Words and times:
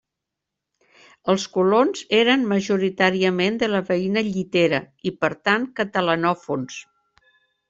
Els 1.33 1.43
colons 1.57 2.01
eren 2.19 2.47
majoritàriament 2.53 3.61
de 3.65 3.69
la 3.75 3.83
veïna 3.91 4.25
Llitera, 4.31 4.81
i, 5.11 5.15
per 5.27 5.31
tant, 5.51 5.69
catalanòfons. 5.83 6.81